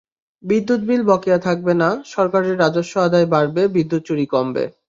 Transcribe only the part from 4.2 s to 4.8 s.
কমবে।